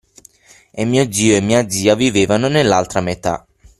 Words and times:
e 0.81 0.83
mio 0.83 1.05
zio 1.15 1.35
e 1.35 1.41
mia 1.41 1.69
zia 1.69 1.93
vivevano 1.93 2.47
nell'altra 2.47 3.01
metà, 3.01 3.45